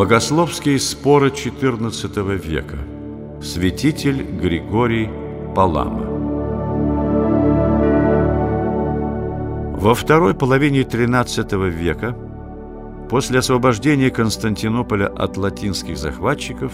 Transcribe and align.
Богословские 0.00 0.78
споры 0.78 1.28
XIV 1.28 2.38
века. 2.38 2.78
Святитель 3.42 4.22
Григорий 4.22 5.10
Палама. 5.54 6.06
Во 9.76 9.94
второй 9.94 10.32
половине 10.32 10.84
XIII 10.84 11.68
века, 11.68 12.16
после 13.10 13.40
освобождения 13.40 14.08
Константинополя 14.08 15.08
от 15.08 15.36
латинских 15.36 15.98
захватчиков, 15.98 16.72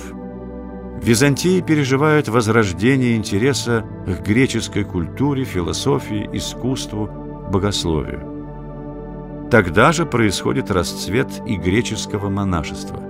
Византия 1.02 1.60
переживает 1.62 2.28
возрождение 2.28 3.16
интереса 3.16 3.84
к 4.06 4.24
греческой 4.24 4.84
культуре, 4.84 5.42
философии, 5.42 6.30
искусству, 6.32 7.10
богословию. 7.50 9.48
Тогда 9.50 9.90
же 9.90 10.06
происходит 10.06 10.70
расцвет 10.70 11.42
и 11.44 11.56
греческого 11.56 12.28
монашества. 12.30 13.05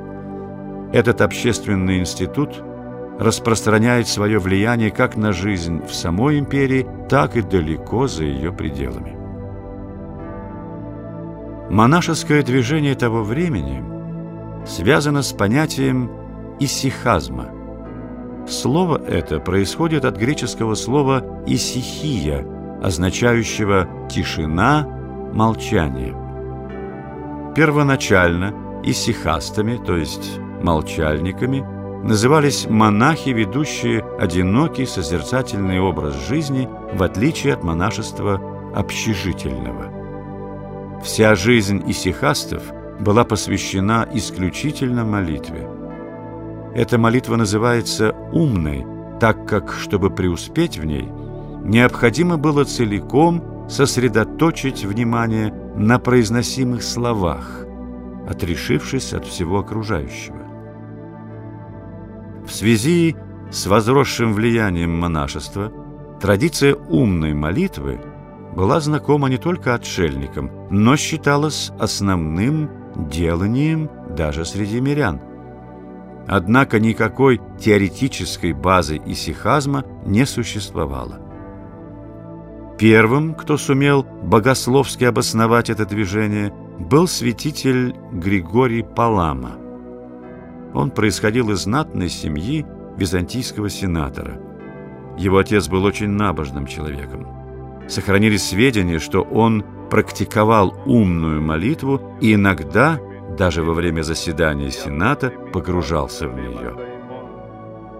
Этот 0.92 1.20
общественный 1.20 1.98
институт 1.98 2.62
распространяет 3.18 4.08
свое 4.08 4.38
влияние 4.38 4.90
как 4.90 5.16
на 5.16 5.32
жизнь 5.32 5.84
в 5.84 5.95
самой 5.95 6.38
империи, 6.38 6.86
так 7.09 7.36
и 7.36 7.42
далеко 7.42 8.06
за 8.06 8.24
ее 8.24 8.52
пределами. 8.52 9.16
Монашеское 11.70 12.42
движение 12.42 12.95
того 12.95 13.22
времени 13.24 13.82
связано 14.66 15.22
с 15.22 15.32
понятием 15.32 16.10
исихазма. 16.60 17.50
Слово 18.46 19.02
это 19.04 19.40
происходит 19.40 20.04
от 20.04 20.16
греческого 20.16 20.74
слова 20.74 21.42
«исихия», 21.46 22.46
означающего 22.80 23.88
«тишина», 24.09 24.87
«молчание». 25.32 26.14
Первоначально 27.56 28.54
исихастами, 28.84 29.80
то 29.84 29.96
есть 29.96 30.38
молчальниками, 30.66 31.65
назывались 32.02 32.66
монахи, 32.68 33.30
ведущие 33.30 34.04
одинокий 34.18 34.87
созерцательный 34.87 35.80
образ 35.80 36.15
жизни, 36.29 36.68
в 36.93 37.02
отличие 37.02 37.54
от 37.54 37.63
монашества 37.63 38.40
общежительного. 38.74 39.93
Вся 41.05 41.35
жизнь 41.37 41.82
исихастов 41.87 42.63
была 43.01 43.24
посвящена 43.24 44.09
исключительно 44.13 45.05
молитве. 45.05 45.68
Эта 46.74 46.99
молитва 46.99 47.37
называется 47.37 48.15
«умной», 48.33 48.85
так 49.21 49.49
как, 49.49 49.73
чтобы 49.73 50.10
преуспеть 50.10 50.79
в 50.79 50.85
ней, 50.85 51.09
необходимо 51.65 52.37
было 52.37 52.65
целиком 52.65 53.43
сосредоточить 53.68 54.85
внимание 54.85 55.55
на 55.77 55.99
произносимых 55.99 56.83
словах, 56.83 57.66
отрешившись 58.29 59.12
от 59.15 59.24
всего 59.27 59.59
окружающего. 59.59 60.35
В 62.47 62.52
связи 62.52 63.16
с 63.51 63.66
возросшим 63.66 64.33
влиянием 64.33 64.97
монашества 64.99 65.72
традиция 66.21 66.77
умной 66.77 67.34
молитвы 67.34 68.00
была 68.55 68.81
знакома 68.81 69.28
не 69.28 69.37
только 69.37 69.75
отшельникам, 69.75 70.50
но 70.71 70.97
считалась 70.97 71.72
основным 71.78 72.71
деланием 72.94 73.91
даже 74.17 74.44
среди 74.44 74.81
мирян. 74.81 75.21
Однако 76.28 76.78
никакой 76.78 77.41
теоретической 77.61 78.53
базы 78.53 79.00
исихазма 79.05 79.84
не 80.05 80.25
существовало. 80.25 81.21
Первым, 82.78 83.34
кто 83.34 83.56
сумел 83.56 84.05
богословски 84.22 85.05
обосновать 85.05 85.69
это 85.69 85.84
движение, 85.84 86.53
был 86.78 87.09
святитель 87.09 87.94
Григорий 88.12 88.83
Палама. 88.83 89.66
Он 90.77 90.91
происходил 90.91 91.50
из 91.53 91.60
знатной 91.60 92.10
семьи 92.10 92.66
византийского 92.99 93.71
сенатора. 93.71 94.38
Его 95.16 95.38
отец 95.38 95.69
был 95.69 95.84
очень 95.84 96.11
набожным 96.11 96.67
человеком. 96.67 97.27
Сохранились 97.89 98.47
сведения, 98.47 98.99
что 98.99 99.23
он 99.23 99.65
практиковал 99.89 100.77
умную 100.84 101.41
молитву 101.41 102.19
и 102.21 102.34
иногда, 102.34 103.00
даже 103.39 103.62
во 103.62 103.73
время 103.73 104.03
заседания 104.03 104.71
Сената, 104.71 105.33
погружался 105.50 106.28
в 106.28 106.37
нее. 106.37 106.77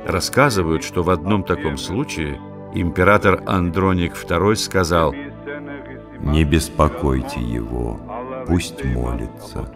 Рассказывают, 0.07 0.85
что 0.85 1.03
в 1.03 1.09
одном 1.09 1.45
таком 1.45 1.79
случае– 1.79 2.39
император 2.75 3.43
Андроник 3.47 4.13
II 4.13 4.55
сказал, 4.55 5.15
«Не 6.21 6.45
беспокойте 6.45 7.41
его, 7.41 7.99
пусть 8.47 8.85
молится». 8.85 9.67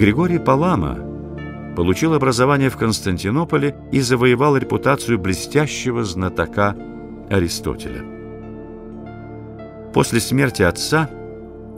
Григорий 0.00 0.38
Палама 0.38 0.98
получил 1.76 2.14
образование 2.14 2.70
в 2.70 2.76
Константинополе 2.76 3.76
и 3.92 4.00
завоевал 4.00 4.56
репутацию 4.56 5.18
блестящего 5.18 6.04
знатока 6.04 6.74
Аристотеля. 7.28 8.02
После 9.92 10.20
смерти 10.20 10.62
отца 10.62 11.08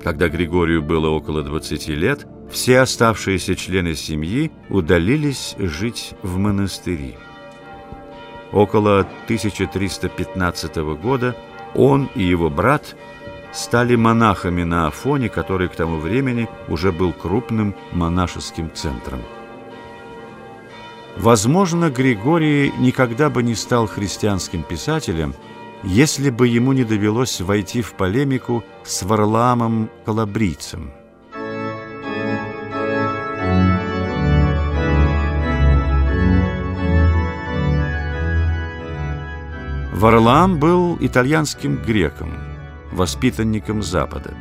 когда 0.02 0.28
Григорию 0.28 0.82
было 0.82 1.10
около 1.10 1.42
20 1.42 1.88
лет, 1.88 2.26
все 2.50 2.80
оставшиеся 2.80 3.54
члены 3.54 3.94
семьи 3.94 4.50
удалились 4.68 5.54
жить 5.58 6.14
в 6.22 6.38
монастыри. 6.38 7.14
Около 8.52 9.00
1315 9.26 10.76
года 11.00 11.36
он 11.74 12.10
и 12.14 12.22
его 12.22 12.50
брат 12.50 12.96
стали 13.52 13.96
монахами 13.96 14.64
на 14.64 14.86
Афоне, 14.86 15.28
который 15.28 15.68
к 15.68 15.76
тому 15.76 15.98
времени 15.98 16.48
уже 16.68 16.92
был 16.92 17.12
крупным 17.12 17.74
монашеским 17.92 18.70
центром. 18.74 19.20
Возможно, 21.16 21.90
Григорий 21.90 22.72
никогда 22.78 23.28
бы 23.28 23.42
не 23.42 23.54
стал 23.54 23.86
христианским 23.86 24.62
писателем, 24.62 25.34
если 25.82 26.30
бы 26.30 26.48
ему 26.48 26.72
не 26.72 26.84
довелось 26.84 27.40
войти 27.40 27.82
в 27.82 27.92
полемику 27.94 28.64
с 28.84 29.02
Варламом 29.02 29.90
Калабрийцем. 30.06 30.92
Варлам 39.92 40.58
был 40.58 40.96
итальянским 41.00 41.76
греком, 41.76 42.32
воспитанником 42.92 43.82
Запада. 43.82 44.34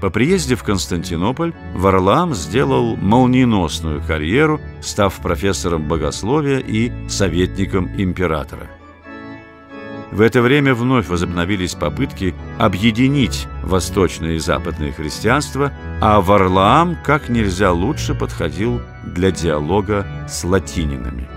По 0.00 0.10
приезде 0.10 0.54
в 0.54 0.62
Константинополь 0.62 1.52
Варлам 1.74 2.34
сделал 2.34 2.96
молниеносную 2.96 4.00
карьеру, 4.00 4.60
став 4.80 5.14
профессором 5.20 5.88
богословия 5.88 6.58
и 6.58 6.92
советником 7.08 7.90
императора. 7.96 8.68
В 10.12 10.20
это 10.20 10.40
время 10.40 10.74
вновь 10.74 11.08
возобновились 11.08 11.74
попытки 11.74 12.34
объединить 12.58 13.46
восточное 13.62 14.34
и 14.34 14.38
западное 14.38 14.92
христианство, 14.92 15.72
а 16.00 16.20
Варлаам 16.20 16.96
как 17.04 17.28
нельзя 17.28 17.72
лучше 17.72 18.14
подходил 18.14 18.80
для 19.04 19.30
диалога 19.30 20.06
с 20.28 20.44
латининами. 20.44 21.28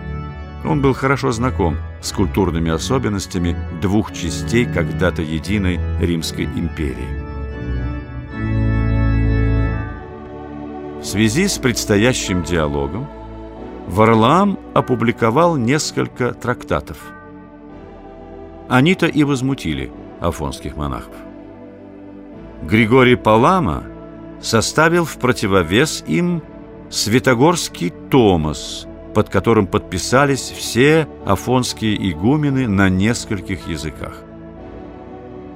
Он 0.63 0.81
был 0.81 0.93
хорошо 0.93 1.31
знаком 1.31 1.77
с 2.01 2.11
культурными 2.11 2.71
особенностями 2.71 3.55
двух 3.81 4.11
частей 4.13 4.65
когда-то 4.65 5.21
единой 5.21 5.79
Римской 5.99 6.45
империи. 6.45 7.21
В 10.99 11.05
связи 11.05 11.47
с 11.47 11.57
предстоящим 11.57 12.43
диалогом 12.43 13.07
Варлаам 13.87 14.59
опубликовал 14.73 15.57
несколько 15.57 16.33
трактатов– 16.33 16.97
они-то 18.71 19.05
и 19.05 19.25
возмутили 19.25 19.91
афонских 20.21 20.77
монахов. 20.77 21.13
Григорий 22.63 23.17
Палама 23.17 23.83
составил 24.41 25.03
в 25.03 25.17
противовес 25.17 26.05
им 26.07 26.41
Святогорский 26.89 27.89
Томас, 28.09 28.87
под 29.13 29.29
которым 29.29 29.67
подписались 29.67 30.53
все 30.55 31.07
афонские 31.25 32.11
игумены 32.11 32.67
на 32.67 32.89
нескольких 32.89 33.67
языках. 33.67 34.23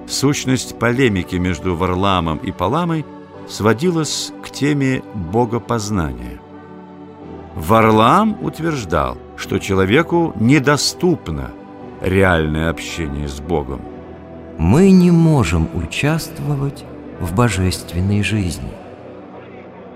Сущность 0.07 0.78
полемики 0.78 1.36
между 1.36 1.75
Варламом 1.75 2.38
и 2.38 2.52
Паламой 2.52 3.06
сводилась 3.48 4.31
к 4.44 4.50
теме 4.50 5.02
богопознания. 5.13 6.40
Варлам 7.56 8.38
утверждал, 8.44 9.18
что 9.38 9.60
человеку 9.60 10.34
недоступно– 10.36 11.51
реальное 12.01 12.69
общение 12.69 13.28
с 13.28 13.40
Богом. 13.40 13.81
Мы 14.58 14.92
не 14.92 15.12
можем 15.12 15.69
участвовать 15.74 16.84
в 17.19 17.34
божественной 17.34 18.24
жизни. 18.24 18.72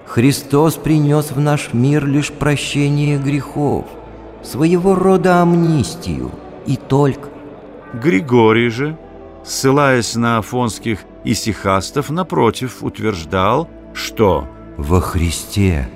Христос 0.10 0.74
принес 0.74 1.30
в 1.30 1.40
наш 1.40 1.72
мир 1.72 2.08
лишь 2.08 2.32
прощение 2.32 3.20
грехов, 3.20 3.86
своего 4.42 4.96
рода 4.96 5.44
амнистию 5.44 6.32
и 6.66 6.78
только. 6.78 7.30
Григорий 7.94 8.70
же, 8.70 8.98
ссылаясь 9.46 10.16
на 10.16 10.40
афонских 10.40 11.02
исихастов, 11.24 12.10
напротив, 12.10 12.78
утверждал, 12.82 13.70
что 13.94 14.48
«Во 14.78 15.00
Христе 15.00 15.88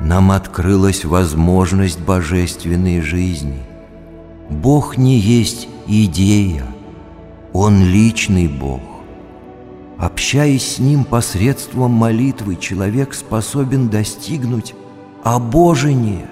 нам 0.00 0.32
открылась 0.32 1.04
возможность 1.04 2.00
божественной 2.00 3.00
жизни. 3.00 3.62
Бог 4.50 4.96
не 4.96 5.18
есть 5.18 5.68
идея, 5.86 6.64
Он 7.52 7.80
личный 7.84 8.48
Бог. 8.48 8.80
Общаясь 10.02 10.74
с 10.74 10.78
Ним 10.80 11.04
посредством 11.04 11.92
молитвы, 11.92 12.56
человек 12.56 13.14
способен 13.14 13.88
достигнуть 13.88 14.74
обожения. 15.22 16.26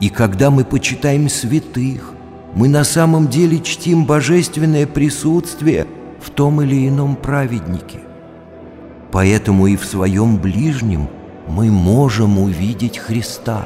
И 0.00 0.08
когда 0.08 0.50
мы 0.50 0.64
почитаем 0.64 1.28
святых, 1.28 2.12
мы 2.56 2.66
на 2.66 2.82
самом 2.82 3.28
деле 3.28 3.60
чтим 3.60 4.04
божественное 4.04 4.84
присутствие 4.84 5.86
в 6.20 6.30
том 6.30 6.60
или 6.60 6.88
ином 6.88 7.14
праведнике. 7.14 8.00
Поэтому 9.12 9.68
и 9.68 9.76
в 9.76 9.84
своем 9.84 10.36
ближнем 10.36 11.08
мы 11.46 11.70
можем 11.70 12.36
увидеть 12.36 12.98
Христа. 12.98 13.64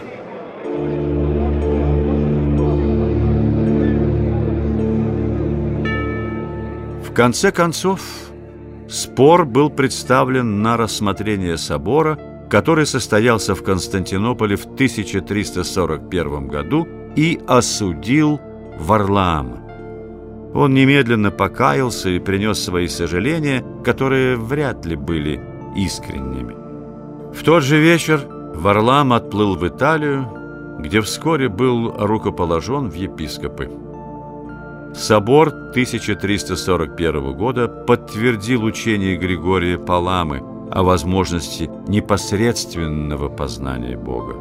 В 7.02 7.14
конце 7.14 7.50
концов, 7.50 8.29
спор 8.90 9.44
был 9.46 9.70
представлен 9.70 10.62
на 10.62 10.76
рассмотрение 10.76 11.56
собора, 11.56 12.18
который 12.50 12.86
состоялся 12.86 13.54
в 13.54 13.62
Константинополе 13.62 14.56
в 14.56 14.64
1341 14.64 16.48
году 16.48 16.86
и 17.16 17.40
осудил 17.46 18.40
Варлаама. 18.78 19.62
Он 20.52 20.74
немедленно 20.74 21.30
покаялся 21.30 22.10
и 22.10 22.18
принес 22.18 22.58
свои 22.58 22.88
сожаления, 22.88 23.64
которые 23.84 24.36
вряд 24.36 24.84
ли 24.84 24.96
были 24.96 25.40
искренними. 25.76 26.56
В 27.32 27.44
тот 27.44 27.62
же 27.62 27.78
вечер 27.78 28.26
Варлам 28.54 29.12
отплыл 29.12 29.54
в 29.54 29.66
Италию, 29.66 30.28
где 30.80 31.00
вскоре 31.00 31.48
был 31.48 31.94
рукоположен 31.96 32.90
в 32.90 32.94
епископы. 32.94 33.70
Собор 34.94 35.48
1341 35.48 37.32
года 37.36 37.68
подтвердил 37.68 38.64
учение 38.64 39.16
Григория 39.16 39.78
Паламы 39.78 40.42
о 40.70 40.82
возможности 40.82 41.70
непосредственного 41.86 43.28
познания 43.28 43.96
Бога. 43.96 44.34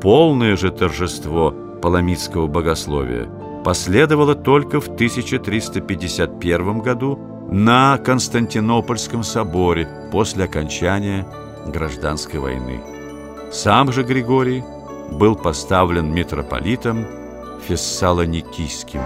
Полное 0.00 0.56
же 0.56 0.72
торжество 0.72 1.52
паламитского 1.82 2.48
богословия 2.48 3.28
последовало 3.64 4.34
только 4.34 4.80
в 4.80 4.88
1351 4.88 6.80
году 6.80 7.18
на 7.48 7.96
Константинопольском 7.98 9.22
соборе 9.22 9.88
после 10.12 10.44
окончания 10.44 11.26
гражданской 11.66 12.40
войны. 12.40 12.80
Сам 13.52 13.92
же 13.92 14.02
Григорий 14.02 14.64
был 15.12 15.36
поставлен 15.36 16.12
митрополитом 16.12 17.06
Фессалоникийским. 17.66 19.00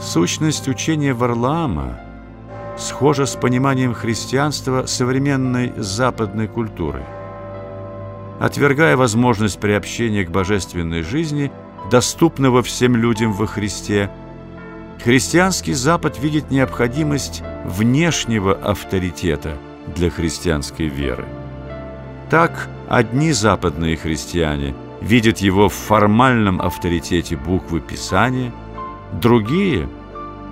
Сущность 0.00 0.68
учения 0.68 1.14
Варлаама 1.14 2.00
схожа 2.78 3.26
с 3.26 3.36
пониманием 3.36 3.94
христианства 3.94 4.86
современной 4.86 5.72
западной 5.76 6.48
культуры. 6.48 7.04
Отвергая 8.40 8.96
возможность 8.96 9.58
приобщения 9.58 10.24
к 10.24 10.30
божественной 10.30 11.02
жизни– 11.02 11.50
доступного 11.90 12.62
всем 12.62 12.96
людям 12.96 13.32
во 13.32 13.46
Христе, 13.46 14.10
христианский 15.02 15.72
Запад 15.72 16.18
видит 16.18 16.50
необходимость 16.50 17.42
внешнего 17.66 18.54
авторитета 18.54 19.56
для 19.94 20.10
христианской 20.10 20.86
веры. 20.86 21.24
Так 22.30 22.68
одни 22.88 23.32
западные 23.32 23.96
христиане 23.96 24.74
видят 25.00 25.38
его 25.38 25.68
в 25.68 25.74
формальном 25.74 26.60
авторитете 26.60 27.36
буквы 27.36 27.80
Писания, 27.80 28.52
другие– 29.12 29.88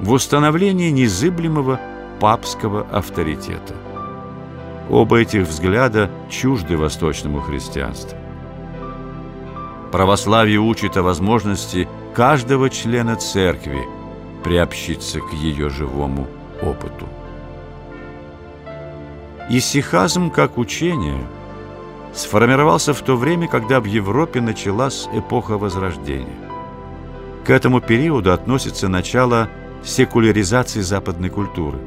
в 0.00 0.12
установлении 0.12 0.90
незыблемого 0.90 1.80
папского 2.20 2.86
авторитета. 2.90 3.74
Оба 4.90 5.20
этих 5.20 5.46
взгляда 5.46 6.10
чужды 6.28 6.76
восточному 6.76 7.40
христианству. 7.40 8.18
Православие 9.92 10.58
учит 10.58 10.96
о 10.96 11.02
возможности 11.02 11.88
каждого 12.14 12.68
члена 12.68 13.16
церкви 13.16 13.82
приобщиться 14.42 15.20
к 15.20 15.32
ее 15.32 15.70
живому 15.70 16.26
опыту. 16.62 17.08
Исихазм 19.50 20.30
как 20.30 20.58
учение 20.58 21.18
сформировался 22.14 22.94
в 22.94 23.00
то 23.02 23.16
время, 23.16 23.48
когда 23.48 23.80
в 23.80 23.84
Европе 23.84 24.40
началась 24.40 25.08
эпоха 25.12 25.58
Возрождения. 25.58 26.38
К 27.44 27.50
этому 27.50 27.80
периоду 27.80 28.32
относится 28.32 28.88
начало 28.88 29.48
секуляризации 29.84 30.80
западной 30.80 31.28
культуры. 31.28 31.78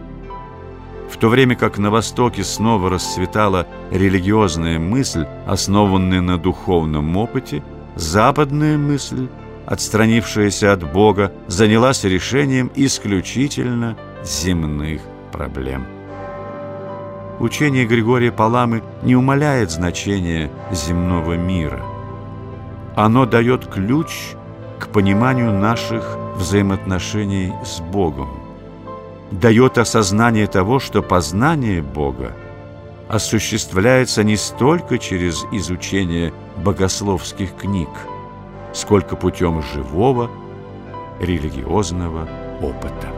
В 1.10 1.18
то 1.18 1.30
время 1.30 1.56
как 1.56 1.78
на 1.78 1.90
Востоке 1.90 2.44
снова 2.44 2.90
расцветала 2.90 3.66
религиозная 3.92 4.78
мысль, 4.78 5.25
основанная 5.48 6.22
на 6.22 6.38
духовном 6.38 7.16
опыте– 7.18 7.64
западная 7.98 8.78
мысль, 8.78 9.28
отстранившаяся 9.66 10.74
от 10.74 10.92
Бога, 10.92 11.31
занялась 11.48 12.04
решением 12.04 12.72
исключительно 12.75 13.98
земных 14.27 15.01
проблем. 15.31 15.85
Учение 17.39 17.85
Григория 17.85 18.31
Паламы 18.31 18.83
не 19.03 19.15
умаляет 19.15 19.71
значения 19.71 20.51
земного 20.71 21.33
мира. 21.33 21.81
Оно 22.95 23.25
дает 23.25 23.68
ключ 23.68 24.33
к 24.79 24.88
пониманию 24.88 25.51
наших 25.51 26.18
взаимоотношений 26.35 27.53
с 27.63 27.79
Богом, 27.79 28.29
дает 29.31 29.77
осознание 29.77 30.47
того, 30.47 30.80
что 30.80 31.03
познание 31.03 31.81
Бога 31.81 32.33
осуществляется 33.07 34.23
не 34.23 34.35
столько 34.35 34.97
через 34.97 35.45
изучение 35.52 36.33
богословских 36.57 37.56
книг, 37.56 37.90
сколько 38.73 39.16
путем 39.16 39.61
живого 39.61 40.30
религиозного 41.19 42.28
опыта. 42.61 43.17